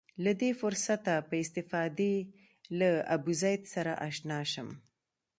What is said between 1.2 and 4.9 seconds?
په استفادې له ابوزید سره اشنا شم.